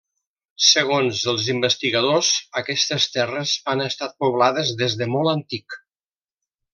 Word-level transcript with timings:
Segons 0.67 1.19
els 1.33 1.49
investigadors 1.53 2.31
aquestes 2.63 3.05
terres 3.19 3.53
han 3.75 3.87
estat 3.89 4.17
poblades 4.25 4.73
des 4.81 4.97
de 5.03 5.09
molt 5.17 5.33
antic. 5.39 5.77